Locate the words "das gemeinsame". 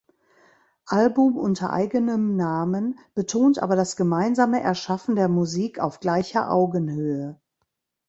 3.75-4.59